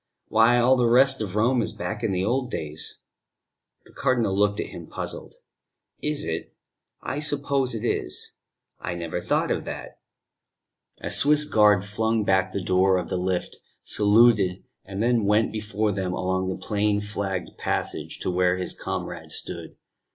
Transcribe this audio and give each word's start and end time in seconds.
"Why, 0.29 0.57
all 0.57 0.77
the 0.77 0.87
rest 0.87 1.21
of 1.21 1.35
Rome 1.35 1.61
is 1.61 1.73
back 1.73 2.01
in 2.03 2.11
the 2.11 2.25
old 2.25 2.49
days." 2.49 3.01
The 3.85 3.93
Cardinal 3.93 4.35
looked 4.35 4.59
at 4.59 4.69
him, 4.69 4.87
puzzled. 4.87 5.35
"Is 6.01 6.25
it? 6.25 6.55
I 7.03 7.19
suppose 7.19 7.75
it 7.75 7.85
is. 7.85 8.31
I 8.79 8.95
never 8.95 9.21
thought 9.21 9.51
of 9.51 9.63
that." 9.65 9.99
A 11.01 11.11
Swiss 11.11 11.45
guard 11.45 11.85
flung 11.85 12.23
back 12.23 12.51
the 12.51 12.63
door 12.63 12.97
of 12.97 13.09
the 13.09 13.17
lift, 13.17 13.57
saluted 13.83 14.63
and 14.83 15.27
went 15.27 15.51
before 15.51 15.91
them 15.91 16.13
along 16.13 16.49
the 16.49 16.57
plain 16.57 16.99
flagged 16.99 17.55
passage 17.59 18.17
to 18.21 18.31
where 18.31 18.57
his 18.57 18.73
comrade 18.73 19.29
stood. 19.31 19.75